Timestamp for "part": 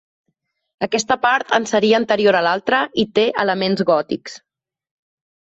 1.25-1.53